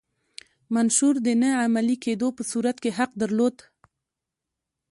منشور 0.73 1.15
د 1.25 1.27
نه 1.41 1.49
عملي 1.63 1.97
کېدو 2.05 2.27
په 2.37 2.43
صورت 2.51 2.77
کې 2.83 2.91
حق 2.97 3.11
درلود. 3.21 3.55